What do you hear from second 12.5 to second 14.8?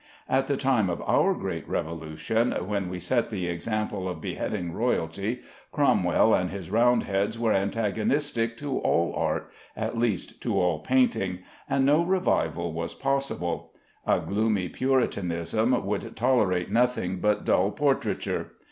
was possible. A gloomy